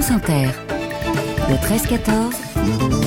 France. 0.00 0.12
Le 1.48 1.56
13-14. 1.56 2.97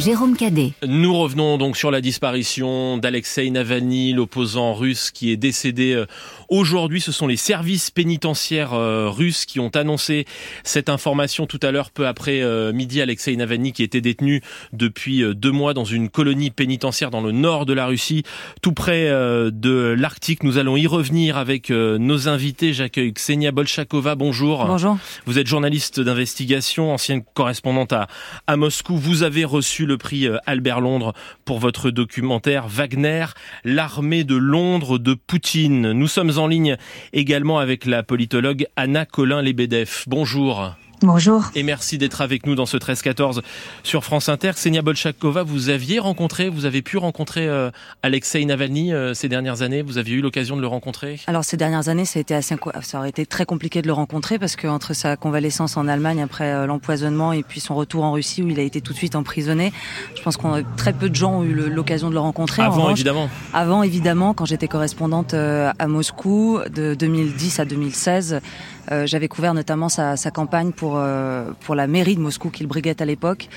Jérôme 0.00 0.34
Cadet. 0.34 0.72
Nous 0.86 1.14
revenons 1.14 1.58
donc 1.58 1.76
sur 1.76 1.90
la 1.90 2.00
disparition 2.00 2.96
d'Alexei 2.96 3.50
Navalny, 3.50 4.14
l'opposant 4.14 4.72
russe 4.72 5.10
qui 5.10 5.30
est 5.30 5.36
décédé 5.36 5.92
euh, 5.92 6.06
aujourd'hui. 6.48 7.02
Ce 7.02 7.12
sont 7.12 7.26
les 7.26 7.36
services 7.36 7.90
pénitentiaires 7.90 8.72
euh, 8.72 9.10
russes 9.10 9.44
qui 9.44 9.60
ont 9.60 9.68
annoncé 9.68 10.24
cette 10.64 10.88
information 10.88 11.44
tout 11.46 11.60
à 11.62 11.70
l'heure, 11.70 11.90
peu 11.90 12.06
après 12.06 12.40
euh, 12.40 12.72
midi. 12.72 13.02
Alexei 13.02 13.36
Navalny 13.36 13.72
qui 13.72 13.82
était 13.82 14.00
détenu 14.00 14.40
depuis 14.72 15.22
deux 15.34 15.50
mois 15.50 15.74
dans 15.74 15.84
une 15.84 16.08
colonie 16.08 16.50
pénitentiaire 16.50 17.10
dans 17.10 17.20
le 17.20 17.32
nord 17.32 17.66
de 17.66 17.74
la 17.74 17.84
Russie, 17.84 18.22
tout 18.62 18.72
près 18.72 19.08
de 19.10 19.94
l'Arctique. 19.98 20.42
Nous 20.42 20.56
allons 20.56 20.76
y 20.78 20.86
revenir 20.86 21.36
avec 21.36 21.70
nos 21.70 22.28
invités. 22.28 22.72
J'accueille 22.72 23.12
Ksenia 23.12 23.52
Bolchakova. 23.52 24.14
Bonjour. 24.14 24.64
Bonjour. 24.64 24.96
Vous 25.26 25.38
êtes 25.38 25.46
journaliste 25.46 26.00
d'investigation, 26.00 26.92
ancienne 26.92 27.22
correspondante 27.34 27.92
à, 27.92 28.06
à 28.46 28.56
Moscou. 28.56 28.96
Vous 28.96 29.22
avez 29.22 29.44
reçu 29.44 29.86
le 29.90 29.98
prix 29.98 30.28
euh, 30.28 30.38
Albert 30.46 30.80
Londres 30.80 31.12
pour 31.44 31.58
votre 31.58 31.90
documentaire 31.90 32.68
Wagner, 32.68 33.26
l'armée 33.64 34.22
de 34.22 34.36
Londres 34.36 34.98
de 34.98 35.14
Poutine. 35.14 35.92
Nous 35.92 36.06
sommes 36.06 36.38
en 36.38 36.46
ligne 36.46 36.76
également 37.12 37.58
avec 37.58 37.86
la 37.86 38.04
politologue 38.04 38.66
Anna 38.76 39.04
Colin-Lebedev. 39.04 40.04
Bonjour. 40.06 40.76
Bonjour. 41.02 41.44
Et 41.54 41.62
merci 41.62 41.96
d'être 41.96 42.20
avec 42.20 42.44
nous 42.44 42.54
dans 42.54 42.66
ce 42.66 42.76
13-14 42.76 43.40
sur 43.82 44.04
France 44.04 44.28
Inter. 44.28 44.50
Ksenia 44.52 44.82
Bolchakova, 44.82 45.42
vous 45.42 45.70
aviez 45.70 45.98
rencontré, 45.98 46.50
vous 46.50 46.66
avez 46.66 46.82
pu 46.82 46.98
rencontrer 46.98 47.48
euh, 47.48 47.70
Alexei 48.02 48.44
Navalny 48.44 48.92
euh, 48.92 49.14
ces 49.14 49.30
dernières 49.30 49.62
années 49.62 49.80
Vous 49.80 49.96
aviez 49.96 50.16
eu 50.16 50.20
l'occasion 50.20 50.56
de 50.56 50.60
le 50.60 50.66
rencontrer? 50.66 51.18
Alors 51.26 51.42
ces 51.42 51.56
dernières 51.56 51.88
années, 51.88 52.04
ça 52.04 52.18
a 52.18 52.20
été 52.20 52.34
assez, 52.34 52.54
ça 52.82 52.98
aurait 52.98 53.08
été 53.08 53.24
très 53.24 53.46
compliqué 53.46 53.80
de 53.80 53.86
le 53.86 53.94
rencontrer 53.94 54.38
parce 54.38 54.56
que 54.56 54.66
entre 54.66 54.92
sa 54.92 55.16
convalescence 55.16 55.78
en 55.78 55.88
Allemagne 55.88 56.20
après 56.20 56.52
euh, 56.52 56.66
l'empoisonnement 56.66 57.32
et 57.32 57.42
puis 57.42 57.60
son 57.60 57.74
retour 57.76 58.04
en 58.04 58.12
Russie 58.12 58.42
où 58.42 58.48
il 58.48 58.60
a 58.60 58.62
été 58.62 58.82
tout 58.82 58.92
de 58.92 58.98
suite 58.98 59.16
emprisonné, 59.16 59.72
je 60.14 60.20
pense 60.20 60.36
qu'on 60.36 60.62
très 60.76 60.92
peu 60.92 61.08
de 61.08 61.14
gens 61.14 61.38
ont 61.38 61.44
eu 61.44 61.54
l'occasion 61.54 62.10
de 62.10 62.14
le 62.14 62.20
rencontrer. 62.20 62.60
Avant 62.60 62.90
évidemment. 62.90 63.30
Avant 63.54 63.82
évidemment, 63.82 64.34
quand 64.34 64.44
j'étais 64.44 64.68
correspondante 64.68 65.32
à 65.32 65.86
Moscou 65.86 66.60
de 66.70 66.94
2010 66.94 67.60
à 67.60 67.64
2016. 67.64 68.40
Euh, 68.90 69.06
j'avais 69.06 69.28
couvert 69.28 69.54
notamment 69.54 69.88
sa, 69.88 70.16
campagne 70.30 70.72
pour 70.72 70.94
euh, 70.96 71.50
pour 71.60 71.74
la 71.74 71.86
mairie 71.86 72.14
de 72.14 72.20
Moscou 72.20 72.50
qu'il 72.50 72.66
briguait 72.66 73.00
à 73.00 73.04
l'époque. 73.04 73.48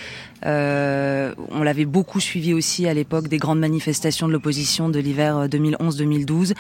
Euh, 0.45 1.33
on 1.51 1.63
l'avait 1.63 1.85
beaucoup 1.85 2.19
suivi 2.19 2.53
aussi 2.53 2.87
à 2.87 2.93
l'époque 2.93 3.27
des 3.27 3.37
grandes 3.37 3.59
manifestations 3.59 4.27
de 4.27 4.33
l'opposition 4.33 4.89
de 4.89 4.99
l'hiver 4.99 5.47
2011-2012. 5.47 6.53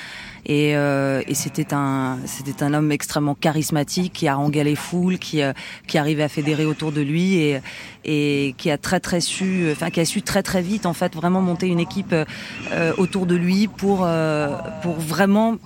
Et, 0.45 0.71
et 0.71 1.33
c'était 1.33 1.73
un 1.73 2.19
un 2.61 2.73
homme 2.73 2.91
extrêmement 2.91 3.35
charismatique 3.35 4.13
qui 4.13 4.27
haranguait 4.27 4.63
les 4.63 4.75
foules, 4.75 5.17
qui 5.17 5.41
qui 5.87 5.97
arrivait 5.97 6.23
à 6.23 6.29
fédérer 6.29 6.65
autour 6.65 6.91
de 6.91 7.01
lui 7.01 7.35
et 7.35 7.59
et 8.05 8.55
qui 8.57 8.71
a 8.71 8.77
très 8.77 8.99
très 8.99 9.21
su, 9.21 9.69
enfin 9.71 9.89
qui 9.89 9.99
a 9.99 10.05
su 10.05 10.21
très 10.21 10.43
très 10.43 10.61
vite 10.61 10.85
en 10.85 10.93
fait 10.93 11.15
vraiment 11.15 11.41
monter 11.41 11.67
une 11.67 11.79
équipe 11.79 12.15
autour 12.97 13.25
de 13.25 13.35
lui 13.35 13.67
pour 13.67 14.07
pour 14.81 14.95
vraiment 14.95 15.57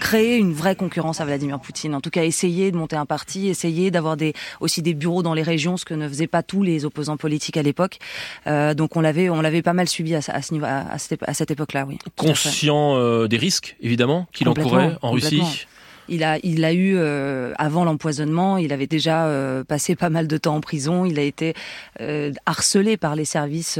créer 0.00 0.36
une 0.36 0.52
vraie 0.52 0.76
concurrence 0.76 1.20
à 1.20 1.24
Vladimir 1.24 1.60
Poutine. 1.60 1.94
En 1.94 2.00
tout 2.00 2.10
cas, 2.10 2.24
essayer 2.24 2.70
de 2.70 2.76
monter 2.76 2.96
un 2.96 3.06
parti, 3.06 3.48
essayer 3.48 3.90
d'avoir 3.90 4.16
des, 4.16 4.34
aussi 4.60 4.82
des 4.82 4.94
bureaux 4.94 5.22
dans 5.22 5.34
les 5.34 5.42
régions, 5.42 5.76
ce 5.76 5.84
que 5.84 5.94
ne 5.94 6.08
faisaient 6.08 6.26
pas 6.26 6.42
tous 6.42 6.62
les 6.62 6.84
opposants 6.84 7.16
politiques 7.16 7.56
à 7.56 7.62
l'époque. 7.62 7.98
Euh, 8.46 8.74
donc 8.74 8.96
on 8.96 9.00
l'avait, 9.00 9.28
on 9.28 9.40
l'avait 9.40 9.62
pas 9.62 9.72
mal 9.72 9.88
suivi 9.88 10.14
à, 10.14 10.20
ce 10.22 10.52
niveau, 10.52 10.66
à, 10.66 10.98
cette, 10.98 11.50
époque-là, 11.50 11.84
oui. 11.86 11.98
Conscient 12.16 12.96
euh, 12.96 13.28
des 13.28 13.36
risques, 13.36 13.76
évidemment, 13.80 14.26
qu'il 14.32 14.48
encourait 14.48 14.96
en 15.02 15.12
Russie. 15.12 15.42
Il 16.08 16.24
a, 16.24 16.38
il 16.42 16.64
a 16.64 16.72
eu 16.72 16.94
euh, 16.96 17.52
avant 17.58 17.84
l'empoisonnement, 17.84 18.56
il 18.56 18.72
avait 18.72 18.86
déjà 18.86 19.26
euh, 19.26 19.64
passé 19.64 19.96
pas 19.96 20.10
mal 20.10 20.26
de 20.26 20.36
temps 20.36 20.56
en 20.56 20.60
prison. 20.60 21.04
Il 21.04 21.18
a 21.18 21.22
été 21.22 21.54
euh, 22.00 22.32
harcelé 22.46 22.96
par 22.96 23.16
les 23.16 23.24
services, 23.24 23.78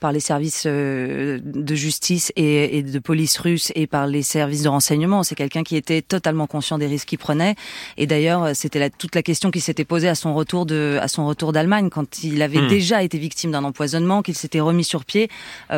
par 0.00 0.12
les 0.12 0.20
services 0.20 0.66
de 0.66 1.74
justice 1.74 2.32
et, 2.36 2.78
et, 2.78 2.82
de 2.82 2.98
police 2.98 3.38
russe 3.38 3.72
et 3.74 3.86
par 3.86 4.06
les 4.06 4.22
services 4.22 4.62
de 4.62 4.68
renseignement. 4.68 5.22
C'est 5.22 5.34
quelqu'un 5.34 5.62
qui 5.62 5.76
était 5.76 6.02
totalement 6.02 6.46
conscient 6.46 6.78
des 6.78 6.86
risques 6.86 7.08
qu'il 7.08 7.18
prenait. 7.18 7.54
Et 7.96 8.06
d'ailleurs, 8.06 8.54
c'était 8.54 8.90
toute 8.90 9.14
la 9.14 9.22
question 9.22 9.50
qui 9.50 9.60
s'était 9.60 9.84
posée 9.84 10.08
à 10.08 10.14
son 10.14 10.34
retour 10.34 10.66
de, 10.66 10.98
à 11.00 11.08
son 11.08 11.26
retour 11.26 11.52
d'Allemagne, 11.52 11.90
quand 11.90 12.24
il 12.24 12.42
avait 12.42 12.60
hmm. 12.60 12.68
déjà 12.68 13.02
été 13.02 13.18
victime 13.18 13.52
d'un 13.52 13.64
empoisonnement, 13.64 14.22
qu'il 14.22 14.36
s'était 14.36 14.60
remis 14.60 14.84
sur 14.84 15.04
pied. 15.04 15.28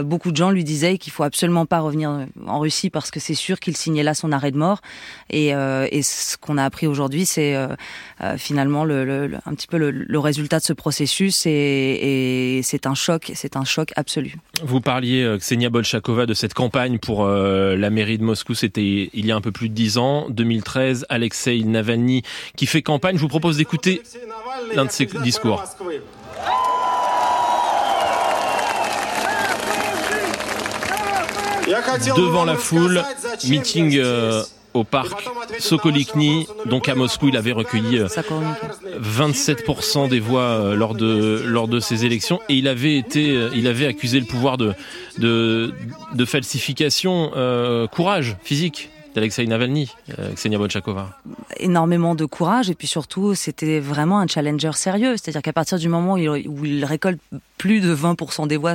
beaucoup 0.02 0.30
de 0.30 0.36
gens 0.36 0.50
lui 0.50 0.64
disaient 0.64 0.98
qu'il 0.98 1.12
faut 1.12 1.24
absolument 1.24 1.66
pas 1.66 1.80
revenir 1.80 2.26
en 2.46 2.58
Russie 2.58 2.90
parce 2.90 3.10
que 3.10 3.20
c'est 3.20 3.34
sûr 3.34 3.60
qu'il 3.60 3.76
signait 3.76 4.02
là 4.02 4.14
son 4.14 4.32
arrêt 4.32 4.50
de 4.50 4.58
mort. 4.58 4.80
Et 5.30 5.54
euh, 5.54 5.73
et 5.90 6.02
ce 6.02 6.36
qu'on 6.36 6.58
a 6.58 6.64
appris 6.64 6.86
aujourd'hui, 6.86 7.26
c'est 7.26 7.54
euh, 7.54 7.68
euh, 8.20 8.36
finalement 8.36 8.84
le, 8.84 9.30
un 9.46 9.54
petit 9.54 9.66
peu 9.66 9.78
le, 9.78 10.18
résultat 10.18 10.58
de 10.58 10.64
ce 10.64 10.72
processus 10.72 11.44
et, 11.46 12.60
c'est 12.62 12.86
un 12.86 12.94
choc, 12.94 13.32
c'est 13.34 13.56
un 13.56 13.64
choc 13.64 13.92
absolu. 13.96 14.36
Vous 14.62 14.80
parliez, 14.80 15.36
Ksenia 15.38 15.70
Bolchakova, 15.70 16.26
de 16.26 16.34
cette 16.34 16.54
campagne 16.54 16.98
pour 16.98 17.26
la 17.26 17.90
mairie 17.90 18.18
de 18.18 18.24
Moscou. 18.24 18.54
C'était 18.54 19.10
il 19.12 19.26
y 19.26 19.32
a 19.32 19.36
un 19.36 19.40
peu 19.40 19.52
plus 19.52 19.68
de 19.68 19.74
dix 19.74 19.98
ans, 19.98 20.28
2013. 20.30 21.06
Alexei 21.08 21.62
Navalny 21.64 22.22
qui 22.56 22.66
fait 22.66 22.82
campagne. 22.82 23.16
Je 23.16 23.20
vous 23.20 23.28
propose 23.28 23.56
d'écouter 23.58 24.02
l'un 24.74 24.86
de 24.86 24.90
ses 24.90 25.06
discours. 25.06 25.62
Devant 32.16 32.44
la 32.44 32.56
foule, 32.56 33.02
meeting 33.48 33.98
au 34.74 34.84
parc 34.84 35.30
Sokolikny, 35.58 36.46
donc 36.66 36.88
à 36.88 36.94
Moscou, 36.94 37.28
il 37.28 37.36
avait 37.36 37.52
recueilli 37.52 38.00
27% 38.00 40.04
euh, 40.04 40.08
des 40.08 40.20
voix 40.20 40.42
euh, 40.42 40.74
lors 40.74 40.94
de 40.94 41.42
lors 41.46 41.68
de 41.68 41.80
ces 41.80 42.04
élections. 42.04 42.40
Et 42.48 42.54
il 42.54 42.68
avait 42.68 42.96
été, 42.96 43.30
euh, 43.30 43.50
il 43.54 43.68
avait 43.68 43.86
accusé 43.86 44.20
le 44.20 44.26
pouvoir 44.26 44.58
de 44.58 44.74
de, 45.18 45.72
de 46.14 46.24
falsification, 46.24 47.30
courage 47.92 48.36
physique 48.42 48.90
d'Alexei 49.14 49.46
Navalny, 49.46 49.92
Ksenia 50.34 50.58
Bolchakova. 50.58 51.20
Énormément 51.58 52.16
de 52.16 52.24
courage 52.24 52.68
et 52.68 52.74
puis 52.74 52.88
surtout 52.88 53.36
c'était 53.36 53.78
vraiment 53.78 54.18
un 54.18 54.26
challenger 54.26 54.72
sérieux, 54.72 55.16
c'est-à-dire 55.16 55.42
qu'à 55.42 55.52
partir 55.52 55.78
du 55.78 55.88
moment 55.88 56.14
où 56.14 56.64
il 56.64 56.84
récolte 56.84 57.20
plus 57.58 57.80
de 57.80 57.94
20% 57.94 58.48
des 58.48 58.56
voix 58.56 58.74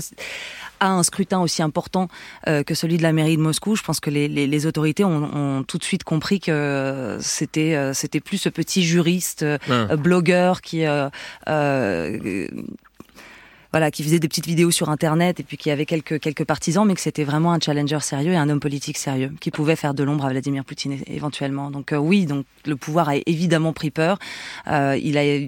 à 0.80 0.92
un 0.92 1.04
scrutin 1.04 1.40
aussi 1.40 1.62
important 1.62 2.08
euh, 2.48 2.64
que 2.64 2.74
celui 2.74 2.98
de 2.98 3.04
la 3.04 3.14
mairie 3.14 3.38
de 3.38 3.42
Moscou, 3.42 3.76
je 3.76 3.84
pense 3.84 4.00
que 4.00 4.10
les, 4.10 4.28
les, 4.28 4.48
les 4.48 4.66
autorités 4.66 5.04
ont, 5.04 5.30
ont, 5.34 5.64
tout 5.64 5.78
de 5.78 5.84
suite 5.84 6.04
compris 6.04 6.40
que 6.40 7.18
c'était 7.22 7.76
euh, 7.76 7.94
c'était 7.94 8.20
plus 8.20 8.38
ce 8.38 8.50
petit 8.50 8.84
juriste, 8.84 9.44
euh, 9.44 9.58
blogueur 9.98 10.62
qui 10.62 10.86
voilà, 13.72 13.92
qui 13.92 14.02
faisait 14.02 14.18
des 14.18 14.28
petites 14.28 14.48
vidéos 14.48 14.72
sur 14.72 14.90
Internet 14.90 15.40
et 15.40 15.44
puis 15.44 15.56
qui 15.56 15.70
avait 15.70 15.86
quelques 15.86 16.20
quelques 16.20 16.44
partisans, 16.44 16.88
mais 16.88 16.96
que 16.96 17.02
c'était 17.02 17.24
vraiment 17.24 17.54
un 17.54 17.60
challenger 17.60 18.00
sérieux 18.00 18.32
et 18.32 18.36
un 18.36 18.50
homme 18.50 18.60
politique 18.60 18.98
sérieux 18.98 19.32
qui 19.40 19.52
pouvait 19.52 19.76
faire 19.76 19.94
de 19.94 20.04
l'ombre 20.04 20.26
à 20.26 20.30
Vladimir 20.30 20.66
Poutine 20.66 20.98
éventuellement. 21.06 21.70
Donc 21.70 21.94
oui, 21.96 22.26
donc 22.26 22.48
le 22.66 22.76
pouvoir 22.76 23.10
a 23.10 23.18
évidemment 23.28 23.72
pris 23.72 23.92
peur. 23.92 24.18
il 24.66 25.18
a 25.20 25.48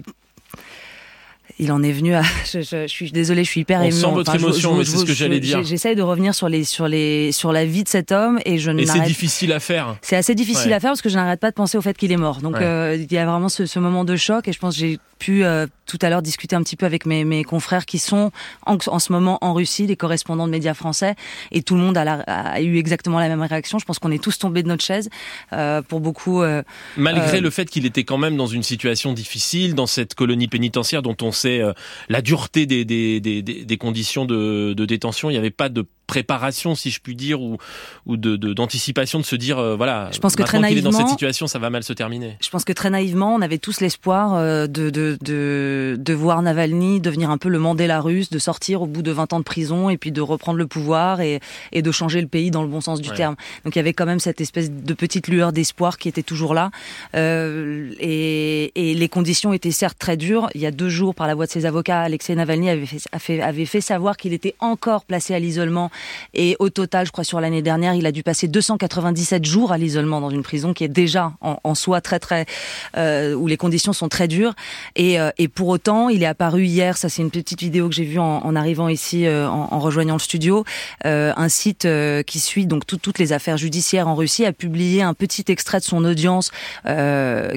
il 1.58 1.72
en 1.72 1.82
est 1.82 1.92
venu 1.92 2.14
à. 2.14 2.22
Je, 2.52 2.86
suis 2.86 3.12
désolée, 3.12 3.44
je 3.44 3.50
suis 3.50 3.60
hyper 3.60 3.80
On 3.80 3.84
émue. 3.84 3.92
sent 3.92 4.10
votre 4.12 4.34
émotion, 4.34 4.74
mais 4.74 4.84
c'est 4.84 4.98
ce 4.98 5.04
que 5.04 5.12
j'allais 5.12 5.40
dire. 5.40 5.62
J'essaye 5.62 5.96
de 5.96 6.02
revenir 6.02 6.34
sur 6.34 6.48
les 6.48 6.64
sur 6.64 6.88
les 6.88 7.32
sur 7.32 7.52
la 7.52 7.64
vie 7.64 7.84
de 7.84 7.88
cet 7.88 8.12
homme 8.12 8.38
et 8.44 8.58
je. 8.58 8.70
Et 8.70 8.86
c'est 8.86 9.00
difficile 9.00 9.52
à 9.52 9.60
faire. 9.60 9.96
C'est 10.02 10.16
assez 10.16 10.34
difficile 10.34 10.72
à 10.72 10.80
faire 10.80 10.90
parce 10.90 11.02
que 11.02 11.08
je 11.08 11.16
n'arrête 11.16 11.40
pas 11.40 11.50
de 11.50 11.54
penser 11.54 11.78
au 11.78 11.82
fait 11.82 11.96
qu'il 11.96 12.12
est 12.12 12.16
mort. 12.16 12.40
Donc 12.40 12.56
euh, 12.56 12.96
il 12.98 13.12
y 13.12 13.18
a 13.18 13.26
vraiment 13.26 13.48
ce, 13.48 13.66
ce, 13.66 13.78
moment 13.78 14.04
de 14.04 14.16
choc 14.16 14.48
et 14.48 14.52
je 14.52 14.58
pense 14.58 14.74
que 14.74 14.80
j'ai 14.80 14.98
pu 15.18 15.44
euh, 15.44 15.66
tout 15.92 15.98
à 16.00 16.08
l'heure 16.08 16.22
discuter 16.22 16.56
un 16.56 16.62
petit 16.62 16.76
peu 16.76 16.86
avec 16.86 17.04
mes, 17.04 17.24
mes 17.24 17.44
confrères 17.44 17.84
qui 17.84 17.98
sont 17.98 18.30
en, 18.66 18.78
en, 18.86 18.98
ce 18.98 19.12
moment 19.12 19.38
en 19.42 19.52
Russie, 19.52 19.86
les 19.86 19.96
correspondants 19.96 20.46
de 20.46 20.50
médias 20.50 20.72
français, 20.72 21.16
et 21.50 21.62
tout 21.62 21.74
le 21.74 21.82
monde 21.82 21.98
a, 21.98 22.04
la, 22.04 22.14
a 22.20 22.60
eu 22.62 22.78
exactement 22.78 23.20
la 23.20 23.28
même 23.28 23.42
réaction. 23.42 23.78
Je 23.78 23.84
pense 23.84 23.98
qu'on 23.98 24.10
est 24.10 24.22
tous 24.22 24.38
tombés 24.38 24.62
de 24.62 24.68
notre 24.68 24.82
chaise 24.82 25.10
euh, 25.52 25.82
pour 25.82 26.00
beaucoup. 26.00 26.42
Euh, 26.42 26.62
Malgré 26.96 27.38
euh, 27.38 27.40
le 27.42 27.50
fait 27.50 27.68
qu'il 27.68 27.84
était 27.84 28.04
quand 28.04 28.16
même 28.16 28.38
dans 28.38 28.46
une 28.46 28.62
situation 28.62 29.12
difficile, 29.12 29.74
dans 29.74 29.86
cette 29.86 30.14
colonie 30.14 30.48
pénitentiaire 30.48 31.02
dont 31.02 31.16
on 31.20 31.30
sait 31.30 31.41
euh, 31.46 31.72
la 32.08 32.22
dureté 32.22 32.66
des, 32.66 32.84
des, 32.84 33.20
des, 33.20 33.76
conditions 33.76 34.24
de 34.24 34.84
détention, 34.84 35.30
il 35.30 35.34
n'y 35.34 35.38
avait 35.38 35.50
pas 35.50 35.68
de 35.68 35.86
préparation, 36.06 36.74
si 36.74 36.90
je 36.90 37.00
puis 37.00 37.14
dire, 37.14 37.40
ou, 37.40 37.58
ou 38.06 38.16
de, 38.16 38.36
d'anticipation 38.36 39.18
de, 39.18 39.24
se 39.24 39.36
dire, 39.36 39.58
euh, 39.58 39.76
voilà, 39.76 40.10
je 40.12 40.18
pense 40.18 40.36
que 40.36 40.42
très 40.42 40.58
naïvement, 40.58 40.90
est 40.90 40.92
dans 40.92 40.98
cette 40.98 41.08
situation, 41.08 41.46
ça 41.46 41.58
va 41.58 41.70
mal 41.70 41.82
se 41.82 41.92
terminer. 41.92 42.36
Je 42.42 42.50
pense 42.50 42.64
que 42.64 42.72
très 42.72 42.90
naïvement, 42.90 43.34
on 43.34 43.40
avait 43.40 43.58
tous 43.58 43.80
l'espoir 43.80 44.34
euh, 44.34 44.66
de, 44.66 44.90
de, 44.90 45.16
de, 45.22 45.96
de, 45.98 46.14
voir 46.14 46.42
Navalny 46.42 47.00
devenir 47.00 47.30
un 47.30 47.38
peu 47.38 47.48
le 47.48 47.58
Mandela 47.58 48.00
russe, 48.00 48.30
de 48.30 48.38
sortir 48.38 48.82
au 48.82 48.86
bout 48.86 49.02
de 49.02 49.10
20 49.10 49.32
ans 49.32 49.38
de 49.38 49.44
prison 49.44 49.90
et 49.90 49.96
puis 49.96 50.12
de 50.12 50.20
reprendre 50.20 50.58
le 50.58 50.66
pouvoir 50.66 51.20
et, 51.20 51.40
et 51.72 51.82
de 51.82 51.90
changer 51.90 52.20
le 52.20 52.26
pays 52.26 52.50
dans 52.50 52.62
le 52.62 52.68
bon 52.68 52.80
sens 52.80 53.00
du 53.00 53.10
terme. 53.10 53.36
Donc 53.64 53.76
il 53.76 53.78
y 53.78 53.80
avait 53.80 53.92
quand 53.92 54.06
même 54.06 54.20
cette 54.20 54.40
espèce 54.40 54.70
de 54.70 54.94
petite 54.94 55.28
lueur 55.28 55.52
d'espoir 55.52 55.98
qui 55.98 56.08
était 56.08 56.22
toujours 56.22 56.54
là. 56.54 56.70
Euh, 57.14 57.92
et, 58.00 58.72
et, 58.74 58.94
les 58.94 59.08
conditions 59.08 59.52
étaient 59.52 59.70
certes 59.70 59.98
très 59.98 60.16
dures. 60.16 60.48
Il 60.54 60.60
y 60.60 60.66
a 60.66 60.70
deux 60.70 60.88
jours, 60.88 61.14
par 61.14 61.26
la 61.26 61.34
voix 61.34 61.46
de 61.46 61.50
ses 61.50 61.66
avocats, 61.66 62.00
Alexei 62.00 62.34
Navalny 62.34 62.70
avait 62.70 62.86
fait, 62.86 63.40
avait 63.40 63.66
fait 63.66 63.80
savoir 63.80 64.16
qu'il 64.16 64.32
était 64.32 64.54
encore 64.58 65.04
placé 65.04 65.34
à 65.34 65.38
l'isolement 65.38 65.90
Et 66.34 66.56
au 66.58 66.70
total, 66.70 67.06
je 67.06 67.12
crois 67.12 67.24
sur 67.24 67.40
l'année 67.40 67.62
dernière, 67.62 67.94
il 67.94 68.06
a 68.06 68.12
dû 68.12 68.22
passer 68.22 68.48
297 68.48 69.44
jours 69.44 69.72
à 69.72 69.78
l'isolement 69.78 70.20
dans 70.20 70.30
une 70.30 70.42
prison 70.42 70.72
qui 70.72 70.84
est 70.84 70.88
déjà 70.88 71.32
en, 71.40 71.74
soi 71.74 72.00
très 72.00 72.18
très 72.18 72.46
euh, 72.96 73.34
où 73.34 73.46
les 73.46 73.56
conditions 73.56 73.92
sont 73.92 74.08
très 74.08 74.28
dures. 74.28 74.54
Et, 74.96 75.18
euh, 75.20 75.30
et 75.38 75.48
pour 75.48 75.68
autant, 75.68 76.08
il 76.08 76.22
est 76.22 76.26
apparu 76.26 76.64
hier. 76.64 76.96
Ça, 76.96 77.08
c'est 77.08 77.22
une 77.22 77.30
petite 77.30 77.60
vidéo 77.60 77.88
que 77.88 77.94
j'ai 77.94 78.04
vue 78.04 78.18
en, 78.18 78.44
en, 78.44 78.56
arrivant 78.56 78.88
ici, 78.88 79.26
euh, 79.26 79.48
en, 79.48 79.68
en, 79.70 79.78
rejoignant 79.78 80.14
le 80.14 80.20
studio. 80.20 80.64
Euh, 81.06 81.32
un 81.36 81.48
site 81.48 81.88
qui 82.26 82.40
suit 82.40 82.66
donc 82.66 82.86
toutes 82.86 83.18
les 83.18 83.32
affaires 83.32 83.56
judiciaires 83.56 84.08
en 84.08 84.14
Russie 84.14 84.44
a 84.44 84.52
publié 84.52 85.02
un 85.02 85.14
petit 85.14 85.44
extrait 85.48 85.78
de 85.78 85.84
son 85.84 86.04
audience 86.04 86.50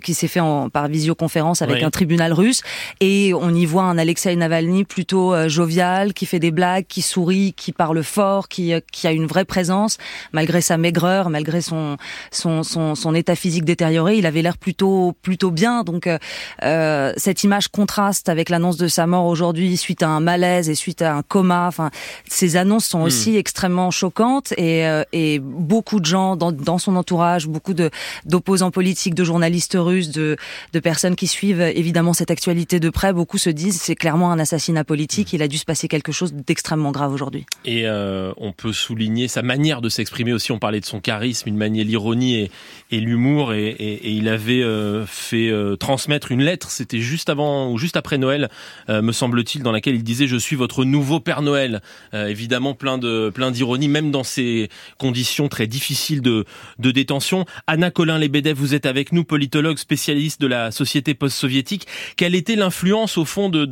qui 0.03 0.13
s'est 0.13 0.27
fait 0.27 0.39
en, 0.39 0.69
par 0.69 0.87
visioconférence 0.87 1.61
avec 1.61 1.83
un 1.83 1.89
tribunal 1.89 2.33
russe. 2.33 2.61
Et 2.99 3.33
on 3.33 3.53
y 3.53 3.65
voit 3.65 3.83
un 3.83 3.97
Alexei 3.97 4.35
Navalny 4.35 4.85
plutôt 4.85 5.47
jovial, 5.47 6.13
qui 6.13 6.25
fait 6.25 6.39
des 6.39 6.51
blagues, 6.51 6.85
qui 6.87 7.01
sourit, 7.01 7.53
qui 7.53 7.71
parle 7.71 8.03
fort, 8.03 8.24
qui, 8.47 8.73
qui 8.91 9.07
a 9.07 9.11
une 9.11 9.25
vraie 9.25 9.45
présence 9.45 9.97
malgré 10.33 10.61
sa 10.61 10.77
maigreur, 10.77 11.29
malgré 11.29 11.61
son 11.61 11.97
son, 12.31 12.63
son, 12.63 12.95
son 12.95 13.15
état 13.15 13.35
physique 13.35 13.65
détérioré, 13.65 14.17
il 14.17 14.25
avait 14.25 14.41
l'air 14.41 14.57
plutôt 14.57 15.13
plutôt 15.21 15.51
bien. 15.51 15.83
Donc 15.83 16.07
euh, 16.07 17.13
cette 17.17 17.43
image 17.43 17.67
contraste 17.69 18.29
avec 18.29 18.49
l'annonce 18.49 18.77
de 18.77 18.87
sa 18.87 19.07
mort 19.07 19.25
aujourd'hui 19.25 19.77
suite 19.77 20.03
à 20.03 20.09
un 20.09 20.19
malaise 20.19 20.69
et 20.69 20.75
suite 20.75 21.01
à 21.01 21.15
un 21.15 21.21
coma. 21.21 21.67
Enfin, 21.67 21.91
ces 22.27 22.57
annonces 22.57 22.85
sont 22.85 22.99
hmm. 22.99 23.09
aussi 23.09 23.37
extrêmement 23.37 23.91
choquantes 23.91 24.53
et, 24.57 24.85
euh, 24.87 25.03
et 25.13 25.39
beaucoup 25.39 25.99
de 25.99 26.05
gens 26.05 26.35
dans, 26.35 26.51
dans 26.51 26.77
son 26.77 26.95
entourage, 26.95 27.47
beaucoup 27.47 27.73
de 27.73 27.89
d'opposants 28.25 28.71
politiques, 28.71 29.15
de 29.15 29.23
journalistes 29.23 29.77
russes, 29.79 30.09
de 30.09 30.37
de 30.73 30.79
personnes 30.79 31.15
qui 31.15 31.27
suivent 31.27 31.61
évidemment 31.61 32.13
cette 32.13 32.31
actualité 32.31 32.79
de 32.79 32.89
près, 32.89 33.13
beaucoup 33.13 33.37
se 33.37 33.49
disent 33.49 33.79
c'est 33.81 33.95
clairement 33.95 34.31
un 34.31 34.39
assassinat 34.39 34.83
politique. 34.83 35.33
Il 35.33 35.41
a 35.41 35.47
dû 35.47 35.57
se 35.57 35.65
passer 35.65 35.87
quelque 35.87 36.11
chose 36.11 36.33
d'extrêmement 36.33 36.91
grave 36.91 37.13
aujourd'hui. 37.13 37.45
Et 37.65 37.83
euh, 37.85 38.14
on 38.37 38.51
peut 38.51 38.73
souligner 38.73 39.27
sa 39.27 39.41
manière 39.41 39.81
de 39.81 39.89
s'exprimer 39.89 40.33
aussi. 40.33 40.51
On 40.51 40.59
parlait 40.59 40.79
de 40.79 40.85
son 40.85 40.99
charisme, 40.99 41.49
il 41.49 41.55
maniait 41.55 41.83
l'ironie 41.83 42.49
et, 42.91 42.99
l'humour, 42.99 43.53
et, 43.53 43.99
il 44.03 44.29
avait 44.29 44.61
euh, 44.61 45.05
fait 45.05 45.49
euh, 45.49 45.75
transmettre 45.75 46.31
une 46.31 46.41
lettre. 46.41 46.71
C'était 46.71 46.99
juste 46.99 47.29
avant 47.29 47.71
ou 47.71 47.77
juste 47.77 47.97
après 47.97 48.17
Noël, 48.17 48.49
euh, 48.89 49.01
me 49.01 49.11
semble-t-il, 49.11 49.63
dans 49.63 49.71
laquelle 49.71 49.95
il 49.95 50.03
disait 50.03 50.27
"Je 50.27 50.37
suis 50.37 50.55
votre 50.55 50.85
nouveau 50.85 51.19
Père 51.19 51.41
Noël". 51.41 51.81
évidemment, 52.13 52.73
plein 52.73 52.97
de 52.97 53.31
plein 53.33 53.51
d'ironie, 53.51 53.87
même 53.87 54.11
dans 54.11 54.23
ces 54.23 54.69
conditions 54.97 55.47
très 55.47 55.67
difficiles 55.67 56.21
de 56.21 56.45
de 56.79 56.91
détention. 56.91 57.45
Anna 57.67 57.91
Colin 57.91 58.17
Lebedev, 58.17 58.57
vous 58.57 58.73
êtes 58.73 58.85
avec 58.85 59.11
nous, 59.11 59.23
politologue 59.23 59.77
spécialiste 59.77 60.41
de 60.41 60.47
la 60.47 60.71
société 60.71 61.13
post-soviétique. 61.13 61.87
Quelle 62.15 62.35
était 62.35 62.55
l'influence 62.55 63.17
au 63.17 63.25
fond 63.25 63.49
de 63.49 63.65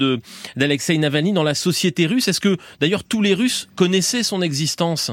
d'Alexei 0.56 0.98
Navalny 0.98 1.34
dans 1.34 1.44
la 1.44 1.56
société 1.56 2.06
russe? 2.06 2.28
Est-ce 2.28 2.42
que 2.42 2.58
d'ailleurs 2.80 3.04
tous 3.04 3.22
les 3.22 3.34
Russes 3.34 3.70
connaissaient 3.76 4.24
son 4.24 4.33
existence 4.42 5.12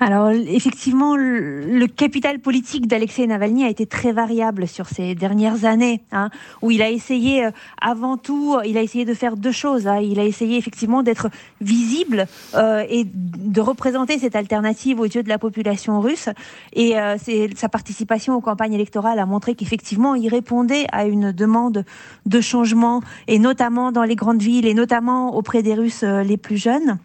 alors 0.00 0.30
effectivement, 0.30 1.16
le 1.16 1.86
capital 1.86 2.40
politique 2.40 2.86
d'Alexei 2.86 3.26
Navalny 3.26 3.64
a 3.64 3.68
été 3.68 3.86
très 3.86 4.12
variable 4.12 4.66
sur 4.66 4.88
ces 4.88 5.14
dernières 5.14 5.64
années, 5.64 6.02
hein, 6.10 6.30
où 6.62 6.70
il 6.70 6.82
a 6.82 6.90
essayé, 6.90 7.46
euh, 7.46 7.50
avant 7.80 8.16
tout, 8.16 8.56
il 8.64 8.76
a 8.76 8.82
essayé 8.82 9.04
de 9.04 9.14
faire 9.14 9.36
deux 9.36 9.52
choses. 9.52 9.86
Hein. 9.86 10.00
Il 10.00 10.18
a 10.18 10.24
essayé 10.24 10.56
effectivement 10.58 11.02
d'être 11.02 11.28
visible 11.60 12.26
euh, 12.54 12.84
et 12.88 13.04
de 13.04 13.60
représenter 13.60 14.18
cette 14.18 14.34
alternative 14.34 14.98
aux 14.98 15.06
yeux 15.06 15.22
de 15.22 15.28
la 15.28 15.38
population 15.38 16.00
russe. 16.00 16.28
Et 16.72 16.98
euh, 16.98 17.16
sa 17.54 17.68
participation 17.68 18.34
aux 18.34 18.40
campagnes 18.40 18.74
électorales 18.74 19.18
a 19.18 19.26
montré 19.26 19.54
qu'effectivement, 19.54 20.14
il 20.14 20.28
répondait 20.28 20.86
à 20.90 21.06
une 21.06 21.30
demande 21.30 21.84
de 22.26 22.40
changement, 22.40 23.00
et 23.28 23.38
notamment 23.38 23.92
dans 23.92 24.02
les 24.02 24.16
grandes 24.16 24.42
villes, 24.42 24.66
et 24.66 24.74
notamment 24.74 25.36
auprès 25.36 25.62
des 25.62 25.74
Russes 25.74 26.02
les 26.02 26.36
plus 26.36 26.56
jeunes. 26.56 26.98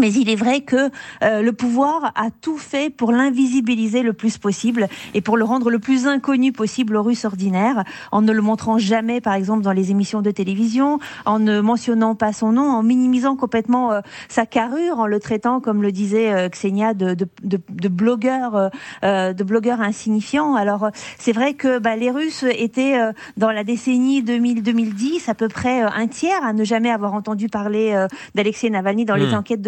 Mais 0.00 0.12
il 0.12 0.28
est 0.28 0.36
vrai 0.36 0.62
que 0.62 0.90
euh, 1.22 1.42
le 1.42 1.52
pouvoir 1.52 2.12
a 2.16 2.30
tout 2.30 2.58
fait 2.58 2.90
pour 2.90 3.12
l'invisibiliser 3.12 4.02
le 4.02 4.12
plus 4.12 4.38
possible 4.38 4.88
et 5.14 5.20
pour 5.20 5.36
le 5.36 5.44
rendre 5.44 5.70
le 5.70 5.78
plus 5.78 6.06
inconnu 6.08 6.52
possible 6.52 6.96
aux 6.96 7.02
Russes 7.02 7.24
ordinaires, 7.24 7.84
en 8.10 8.22
ne 8.22 8.32
le 8.32 8.42
montrant 8.42 8.76
jamais, 8.78 9.20
par 9.20 9.34
exemple, 9.34 9.62
dans 9.62 9.72
les 9.72 9.92
émissions 9.92 10.20
de 10.20 10.32
télévision, 10.32 10.98
en 11.26 11.38
ne 11.38 11.60
mentionnant 11.60 12.16
pas 12.16 12.32
son 12.32 12.52
nom, 12.52 12.68
en 12.68 12.82
minimisant 12.82 13.36
complètement 13.36 13.92
euh, 13.92 14.00
sa 14.28 14.46
carrure, 14.46 14.98
en 14.98 15.06
le 15.06 15.20
traitant, 15.20 15.60
comme 15.60 15.80
le 15.80 15.92
disait 15.92 16.32
euh, 16.32 16.48
Xenia, 16.48 16.92
de, 16.92 17.14
de, 17.14 17.28
de, 17.44 17.60
de 17.70 17.88
blogueur, 17.88 18.70
de 19.02 19.44
blogueur 19.44 19.80
insignifiant. 19.80 20.54
Alors 20.54 20.90
c'est 21.18 21.32
vrai 21.32 21.54
que 21.54 21.78
bah, 21.78 21.96
les 21.96 22.10
Russes 22.10 22.44
étaient 22.50 22.98
dans 23.36 23.50
la 23.50 23.64
décennie 23.64 24.22
2000-2010 24.22 25.30
à 25.30 25.34
peu 25.34 25.48
près 25.48 25.82
un 25.82 26.06
tiers 26.06 26.44
à 26.44 26.52
ne 26.52 26.64
jamais 26.64 26.90
avoir 26.90 27.14
entendu 27.14 27.48
parler 27.48 28.06
d'Alexei 28.34 28.70
Navalny 28.70 29.04
dans 29.04 29.14
les 29.14 29.28
hmm. 29.28 29.34
enquêtes 29.34 29.62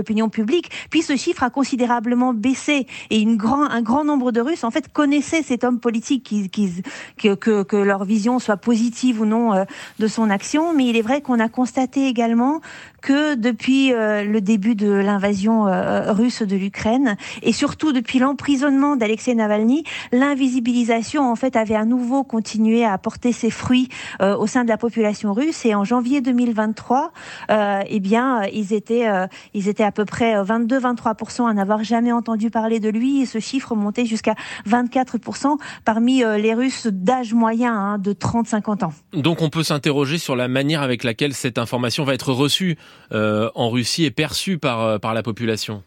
puis 0.90 1.02
ce 1.02 1.16
chiffre 1.16 1.42
a 1.42 1.50
considérablement 1.50 2.32
baissé. 2.32 2.86
Et 3.10 3.20
une 3.20 3.36
grand, 3.36 3.64
un 3.64 3.82
grand 3.82 4.04
nombre 4.04 4.32
de 4.32 4.40
Russes 4.40 4.64
en 4.64 4.70
fait 4.70 4.92
connaissaient 4.92 5.42
cet 5.42 5.64
homme 5.64 5.80
politique, 5.80 6.24
qui, 6.24 6.48
qui, 6.48 6.82
que, 7.18 7.62
que, 7.62 7.76
leur 7.76 8.04
vision 8.04 8.38
soit 8.38 8.56
positive 8.56 9.20
ou 9.20 9.26
non 9.26 9.52
euh, 9.52 9.64
de 9.98 10.06
son 10.06 10.30
action, 10.30 10.74
mais 10.74 10.86
il 10.86 10.96
est 10.96 11.02
vrai 11.02 11.20
qu'on 11.20 11.40
a 11.40 11.48
constaté 11.48 12.06
également 12.08 12.60
que 13.02 13.34
depuis 13.34 13.92
euh, 13.92 14.24
le 14.24 14.40
début 14.40 14.74
de 14.74 14.90
l'invasion 14.90 15.66
euh, 15.66 16.12
russe 16.12 16.42
de 16.42 16.56
l'Ukraine 16.56 17.16
et 17.42 17.52
surtout 17.52 17.92
depuis 17.92 18.18
l'emprisonnement 18.18 18.96
d'Alexei 18.96 19.34
Navalny, 19.34 19.84
l'invisibilisation 20.12 21.30
en 21.30 21.36
fait 21.36 21.56
avait 21.56 21.74
à 21.74 21.84
nouveau 21.84 22.24
continué 22.24 22.84
à 22.84 22.96
porter 22.98 23.32
ses 23.32 23.50
fruits 23.50 23.88
au 24.20 24.46
sein 24.46 24.64
de 24.64 24.68
la 24.68 24.76
population 24.76 25.32
russe 25.32 25.64
et 25.64 25.74
en 25.74 25.84
janvier 25.84 26.20
2023, 26.20 27.12
eh 27.50 28.00
bien 28.00 28.42
ils 28.52 28.72
étaient 28.72 29.06
ils 29.54 29.68
étaient 29.68 29.84
à 29.84 29.92
peu 29.92 30.04
près 30.04 30.42
22-23% 30.42 31.42
euh, 31.42 31.46
à 31.46 31.54
n'avoir 31.54 31.84
jamais 31.84 32.12
entendu 32.12 32.50
parler 32.50 32.80
de 32.80 32.88
lui 32.88 33.22
et 33.22 33.26
ce 33.26 33.38
chiffre 33.38 33.74
montait 33.74 34.06
jusqu'à 34.06 34.34
24% 34.68 35.56
parmi 35.84 36.22
euh, 36.22 36.38
les 36.38 36.54
Russes 36.54 36.86
d'âge 36.86 37.34
moyen 37.34 37.74
hein, 37.74 37.98
de 37.98 38.12
30-50 38.12 38.84
ans. 38.84 38.92
Donc 39.12 39.42
on 39.42 39.50
peut 39.50 39.62
s'interroger 39.62 40.18
sur 40.18 40.36
la 40.36 40.48
manière 40.48 40.82
avec 40.82 41.04
laquelle 41.04 41.34
cette 41.34 41.58
information 41.58 42.04
va 42.04 42.14
être 42.14 42.32
reçue 42.32 42.72
euh, 42.72 42.85
en 43.12 43.70
Russie 43.70 44.04
et 44.04 44.10
perçue 44.10 44.58
par, 44.58 45.00
par 45.00 45.14
la 45.14 45.22
population. 45.22 45.82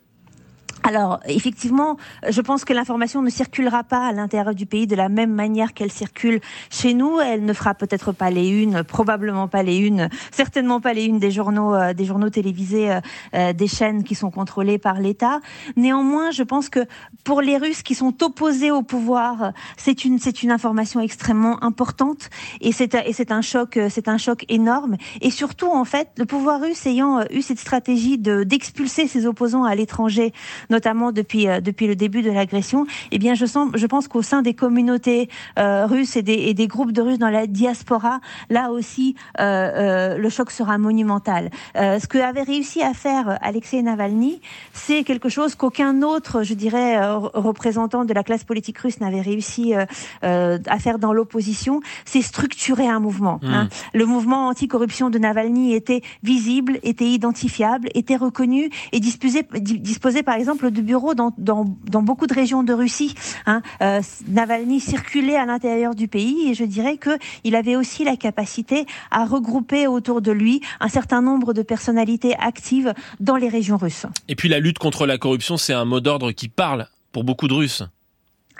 Alors, 0.83 1.19
effectivement, 1.25 1.97
je 2.27 2.41
pense 2.41 2.63
que 2.63 2.73
l'information 2.73 3.21
ne 3.21 3.29
circulera 3.29 3.83
pas 3.83 4.07
à 4.07 4.13
l'intérieur 4.13 4.55
du 4.55 4.65
pays 4.65 4.87
de 4.87 4.95
la 4.95 5.09
même 5.09 5.33
manière 5.33 5.73
qu'elle 5.73 5.91
circule 5.91 6.39
chez 6.69 6.93
nous. 6.93 7.19
Elle 7.19 7.43
ne 7.43 7.53
fera 7.53 7.73
peut-être 7.73 8.11
pas 8.11 8.29
les 8.29 8.49
unes, 8.49 8.83
probablement 8.83 9.47
pas 9.47 9.61
les 9.61 9.77
unes, 9.77 10.09
certainement 10.31 10.79
pas 10.79 10.93
les 10.93 11.05
unes 11.05 11.19
des 11.19 11.31
journaux, 11.31 11.75
euh, 11.75 11.93
des 11.93 12.05
journaux 12.05 12.29
télévisés, 12.29 12.91
euh, 12.91 13.01
euh, 13.33 13.53
des 13.53 13.67
chaînes 13.67 14.03
qui 14.03 14.15
sont 14.15 14.31
contrôlées 14.31 14.77
par 14.77 14.99
l'État. 14.99 15.41
Néanmoins, 15.75 16.31
je 16.31 16.43
pense 16.43 16.69
que 16.69 16.85
pour 17.23 17.41
les 17.41 17.57
Russes 17.57 17.83
qui 17.83 17.93
sont 17.93 18.23
opposés 18.23 18.71
au 18.71 18.81
pouvoir, 18.81 19.51
c'est 19.75 20.05
une, 20.05 20.17
c'est 20.17 20.43
une 20.43 20.51
information 20.51 21.01
extrêmement 21.01 21.61
importante 21.63 22.29
et 22.61 22.71
c'est, 22.71 22.95
et 22.95 23.13
c'est 23.13 23.31
un 23.31 23.41
choc, 23.41 23.77
c'est 23.89 24.07
un 24.07 24.17
choc 24.17 24.45
énorme. 24.47 24.95
Et 25.21 25.29
surtout, 25.29 25.67
en 25.67 25.85
fait, 25.85 26.09
le 26.17 26.25
pouvoir 26.25 26.61
russe 26.61 26.85
ayant 26.85 27.21
eu 27.31 27.41
cette 27.41 27.59
stratégie 27.59 28.17
de, 28.17 28.43
d'expulser 28.43 29.07
ses 29.07 29.25
opposants 29.25 29.65
à 29.65 29.75
l'étranger, 29.75 30.33
notamment 30.69 31.11
depuis 31.11 31.47
euh, 31.47 31.61
depuis 31.61 31.87
le 31.87 31.95
début 31.95 32.21
de 32.21 32.31
l'agression, 32.31 32.85
eh 33.11 33.19
bien 33.19 33.33
je 33.33 33.45
sens, 33.45 33.69
je 33.73 33.85
pense 33.85 34.07
qu'au 34.07 34.21
sein 34.21 34.41
des 34.41 34.53
communautés 34.53 35.29
euh, 35.57 35.85
russes 35.85 36.15
et 36.15 36.21
des, 36.21 36.33
et 36.33 36.53
des 36.53 36.67
groupes 36.67 36.91
de 36.91 37.01
Russes 37.01 37.19
dans 37.19 37.29
la 37.29 37.47
diaspora, 37.47 38.21
là 38.49 38.71
aussi 38.71 39.15
euh, 39.39 40.17
le 40.17 40.29
choc 40.29 40.51
sera 40.51 40.77
monumental. 40.77 41.49
ce 41.75 42.07
que 42.07 42.17
avait 42.17 42.43
réussi 42.43 42.81
à 42.81 42.93
faire 42.93 43.37
Alexei 43.41 43.81
Navalny, 43.81 44.41
c'est 44.73 45.03
quelque 45.03 45.29
chose 45.29 45.55
qu'aucun 45.55 46.01
autre, 46.01 46.43
je 46.43 46.53
dirais, 46.53 46.99
représentant 47.33 48.05
de 48.05 48.13
la 48.13 48.23
classe 48.23 48.43
politique 48.43 48.77
russe 48.77 48.99
n'avait 48.99 49.21
réussi 49.21 49.73
à 50.21 50.79
faire 50.79 50.99
dans 50.99 51.13
l'opposition, 51.13 51.81
c'est 52.05 52.21
structurer 52.21 52.87
un 52.87 52.99
mouvement. 52.99 53.39
Hein. 53.43 53.65
Mmh. 53.65 53.97
Le 53.97 54.05
mouvement 54.05 54.47
anticorruption 54.47 55.09
de 55.09 55.17
Navalny 55.17 55.73
était 55.73 56.01
visible, 56.23 56.79
était 56.83 57.09
identifiable, 57.09 57.89
était 57.95 58.17
reconnu 58.17 58.69
et 58.91 58.99
disposé, 58.99 59.43
disposé 59.53 60.23
par 60.23 60.35
exemple 60.35 60.58
de 60.67 60.81
bureaux 60.81 61.13
dans, 61.13 61.33
dans, 61.37 61.65
dans 61.85 62.01
beaucoup 62.01 62.27
de 62.27 62.33
régions 62.33 62.63
de 62.63 62.73
Russie. 62.73 63.15
Hein. 63.45 63.61
Euh, 63.81 64.01
Navalny 64.27 64.79
circulait 64.79 65.35
à 65.35 65.45
l'intérieur 65.45 65.95
du 65.95 66.07
pays 66.07 66.49
et 66.49 66.53
je 66.53 66.63
dirais 66.63 66.97
que 66.97 67.17
il 67.43 67.55
avait 67.55 67.75
aussi 67.75 68.03
la 68.03 68.17
capacité 68.17 68.85
à 69.11 69.25
regrouper 69.25 69.87
autour 69.87 70.21
de 70.21 70.31
lui 70.31 70.61
un 70.79 70.89
certain 70.89 71.21
nombre 71.21 71.53
de 71.53 71.61
personnalités 71.61 72.35
actives 72.39 72.93
dans 73.19 73.37
les 73.37 73.49
régions 73.49 73.77
russes. 73.77 74.05
Et 74.27 74.35
puis 74.35 74.49
la 74.49 74.59
lutte 74.59 74.79
contre 74.79 75.05
la 75.05 75.17
corruption, 75.17 75.57
c'est 75.57 75.73
un 75.73 75.85
mot 75.85 75.99
d'ordre 75.99 76.31
qui 76.31 76.49
parle 76.49 76.87
pour 77.11 77.23
beaucoup 77.23 77.47
de 77.47 77.53
Russes. 77.53 77.83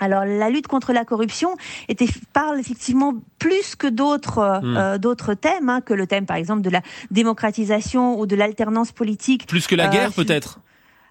Alors 0.00 0.24
la 0.24 0.48
lutte 0.48 0.66
contre 0.66 0.92
la 0.92 1.04
corruption 1.04 1.56
était, 1.88 2.08
parle 2.32 2.58
effectivement 2.58 3.14
plus 3.38 3.76
que 3.76 3.86
d'autres 3.86 4.38
euh, 4.38 4.60
hmm. 4.60 4.76
euh, 4.76 4.98
d'autres 4.98 5.34
thèmes, 5.34 5.68
hein, 5.68 5.82
que 5.82 5.92
le 5.92 6.06
thème 6.06 6.24
par 6.24 6.38
exemple 6.38 6.62
de 6.62 6.70
la 6.70 6.80
démocratisation 7.10 8.18
ou 8.18 8.26
de 8.26 8.34
l'alternance 8.34 8.92
politique. 8.92 9.46
Plus 9.46 9.66
que 9.66 9.74
la 9.74 9.88
guerre 9.88 10.08
euh, 10.08 10.24
peut-être? 10.24 10.58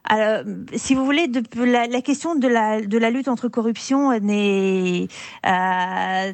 Alors, 0.06 0.44
si 0.76 0.96
vous 0.96 1.06
voulez, 1.06 1.28
de, 1.28 1.44
la, 1.64 1.88
la, 1.88 2.02
question 2.02 2.36
de 2.36 2.48
la, 2.48 2.82
de 2.82 2.98
la 2.98 3.10
lutte 3.10 3.28
entre 3.28 3.48
corruption 3.48 4.18
n'est 4.20 5.08
euh, 5.46 6.34